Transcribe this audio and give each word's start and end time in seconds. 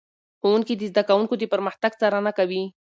ښوونکي 0.39 0.73
د 0.77 0.81
زده 0.91 1.03
کوونکو 1.09 1.33
د 1.37 1.43
پرمختګ 1.53 1.91
څارنه 2.01 2.31
کوي. 2.37 2.63